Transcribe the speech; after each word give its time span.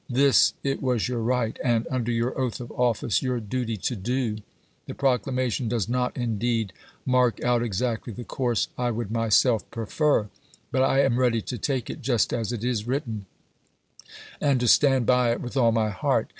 This 0.09 0.55
it 0.63 0.81
was 0.81 1.07
your 1.07 1.19
right, 1.21 1.59
and, 1.63 1.85
under 1.91 2.11
your 2.11 2.35
oath 2.35 2.59
of 2.59 2.71
office, 2.71 3.21
your 3.21 3.39
duty 3.39 3.77
to 3.77 3.95
do. 3.95 4.37
The 4.87 4.95
proclama 4.95 5.51
tion 5.51 5.67
does 5.69 5.87
not, 5.87 6.17
indeed, 6.17 6.73
mark 7.05 7.39
out 7.43 7.61
exactly 7.61 8.11
the 8.11 8.23
course 8.23 8.67
I 8.79 8.89
would 8.89 9.11
myself 9.11 9.69
prefer. 9.69 10.29
But 10.71 10.81
I 10.81 11.01
am 11.03 11.19
ready 11.19 11.43
to 11.43 11.57
take 11.59 11.91
it 11.91 12.01
just 12.01 12.33
as 12.33 12.51
it 12.51 12.63
is 12.63 12.87
written, 12.87 13.27
and 14.41 14.59
to 14.59 14.67
stand 14.67 15.05
by 15.05 15.33
it 15.33 15.39
with 15.39 15.55
all 15.55 15.71
my 15.71 15.91
heart. 15.91 16.29